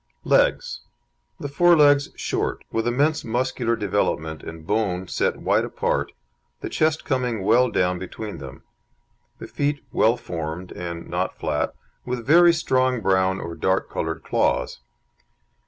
[0.25, 0.81] LEGS
[1.39, 6.11] The fore legs short, with immense muscular development and bone, set wide apart,
[6.61, 8.63] the chest coming well down between them.
[9.37, 14.79] The feet well formed, and not flat, with very strong brown or dark coloured claws.